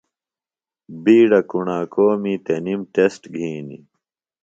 [1.03, 3.83] بِیڈہ کوݨاکومی تںِم ٹسٹ گِھینیۡ۔